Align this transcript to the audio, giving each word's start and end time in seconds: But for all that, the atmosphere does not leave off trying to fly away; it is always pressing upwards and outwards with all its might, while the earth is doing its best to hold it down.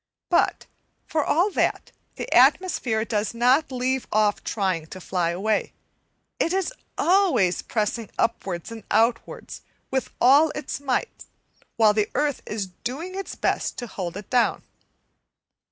But 0.31 0.65
for 1.05 1.23
all 1.23 1.51
that, 1.51 1.91
the 2.15 2.33
atmosphere 2.33 3.05
does 3.05 3.35
not 3.35 3.71
leave 3.71 4.07
off 4.11 4.43
trying 4.43 4.87
to 4.87 4.99
fly 4.99 5.29
away; 5.29 5.73
it 6.39 6.53
is 6.53 6.73
always 6.97 7.61
pressing 7.61 8.09
upwards 8.17 8.71
and 8.71 8.83
outwards 8.89 9.61
with 9.91 10.09
all 10.19 10.49
its 10.55 10.79
might, 10.79 11.25
while 11.75 11.93
the 11.93 12.09
earth 12.15 12.41
is 12.47 12.65
doing 12.83 13.13
its 13.13 13.35
best 13.35 13.77
to 13.77 13.85
hold 13.85 14.17
it 14.17 14.31
down. 14.31 14.63